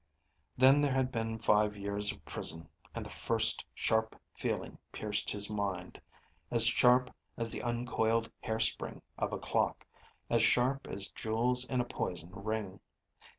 Then 0.57 0.81
there 0.81 0.95
had 0.95 1.11
been 1.11 1.37
five 1.37 1.77
years 1.77 2.11
of 2.11 2.25
prison. 2.25 2.67
And 2.95 3.05
the 3.05 3.11
first 3.11 3.63
sharp 3.75 4.19
feeling 4.33 4.79
pierced 4.91 5.29
his 5.29 5.47
mind, 5.47 6.01
as 6.49 6.65
sharp 6.65 7.13
as 7.37 7.51
the 7.51 7.61
uncoiled 7.61 8.31
hair 8.39 8.59
spring 8.59 9.03
of 9.19 9.31
a 9.31 9.37
clock, 9.37 9.85
as 10.27 10.41
sharp 10.41 10.87
as 10.87 11.11
jewels 11.11 11.65
in 11.65 11.81
a 11.81 11.85
poison 11.85 12.31
ring. 12.33 12.79